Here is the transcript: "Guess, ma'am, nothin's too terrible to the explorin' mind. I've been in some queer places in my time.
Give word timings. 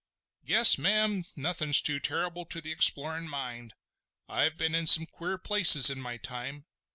"Guess, 0.43 0.79
ma'am, 0.79 1.25
nothin's 1.35 1.79
too 1.79 1.99
terrible 1.99 2.43
to 2.47 2.59
the 2.59 2.71
explorin' 2.71 3.29
mind. 3.29 3.75
I've 4.27 4.57
been 4.57 4.73
in 4.73 4.87
some 4.87 5.05
queer 5.05 5.37
places 5.37 5.91
in 5.91 6.01
my 6.01 6.17
time. 6.17 6.65